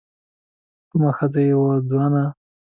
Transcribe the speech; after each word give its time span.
کومه 0.89 1.09
ښځه 1.17 1.41
يې 1.47 1.53
وه 1.59 1.71
ځوانه 1.89 2.23